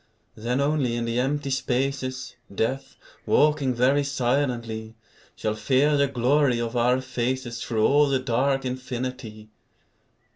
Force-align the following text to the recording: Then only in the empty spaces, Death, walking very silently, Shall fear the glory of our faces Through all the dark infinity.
Then 0.35 0.59
only 0.59 0.95
in 0.95 1.05
the 1.05 1.19
empty 1.19 1.51
spaces, 1.51 2.35
Death, 2.51 2.95
walking 3.27 3.71
very 3.75 4.03
silently, 4.03 4.95
Shall 5.35 5.53
fear 5.53 5.95
the 5.95 6.07
glory 6.07 6.59
of 6.59 6.75
our 6.75 7.01
faces 7.01 7.63
Through 7.63 7.85
all 7.85 8.07
the 8.07 8.17
dark 8.17 8.65
infinity. 8.65 9.51